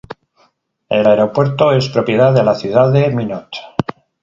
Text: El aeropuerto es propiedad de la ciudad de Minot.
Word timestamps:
El 0.89 1.05
aeropuerto 1.05 1.71
es 1.73 1.89
propiedad 1.89 2.33
de 2.33 2.43
la 2.43 2.55
ciudad 2.55 2.91
de 2.91 3.11
Minot. 3.11 3.49